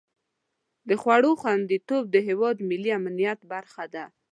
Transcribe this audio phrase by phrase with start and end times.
[0.87, 4.05] د خوړو خوندیتوب د هېواد ملي امنیت برخه ده.